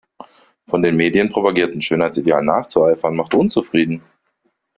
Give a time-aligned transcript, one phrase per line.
[0.65, 4.01] Von den Medien propagierten Schönheitsidealen nachzueifern macht unzufrieden.